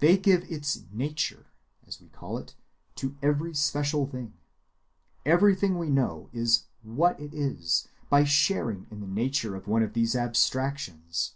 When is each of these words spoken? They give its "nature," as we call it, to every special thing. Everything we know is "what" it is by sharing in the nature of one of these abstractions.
They 0.00 0.18
give 0.18 0.44
its 0.52 0.84
"nature," 0.92 1.46
as 1.86 2.02
we 2.02 2.08
call 2.10 2.36
it, 2.36 2.54
to 2.96 3.16
every 3.22 3.54
special 3.54 4.06
thing. 4.06 4.34
Everything 5.24 5.78
we 5.78 5.88
know 5.88 6.28
is 6.34 6.64
"what" 6.82 7.18
it 7.18 7.32
is 7.32 7.88
by 8.10 8.24
sharing 8.24 8.86
in 8.90 9.00
the 9.00 9.06
nature 9.06 9.56
of 9.56 9.66
one 9.66 9.82
of 9.82 9.94
these 9.94 10.14
abstractions. 10.14 11.32